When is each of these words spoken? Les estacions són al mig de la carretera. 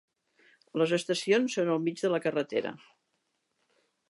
Les 0.81 0.93
estacions 0.97 1.57
són 1.59 1.69
al 1.75 1.83
mig 1.85 2.01
de 2.07 2.13
la 2.15 2.21
carretera. 2.27 2.73